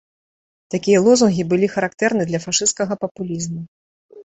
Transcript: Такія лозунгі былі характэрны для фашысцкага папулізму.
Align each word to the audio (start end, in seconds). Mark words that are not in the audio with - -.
Такія 0.75 1.01
лозунгі 1.07 1.43
былі 1.51 1.67
характэрны 1.75 2.23
для 2.31 2.39
фашысцкага 2.47 2.93
папулізму. 3.05 3.61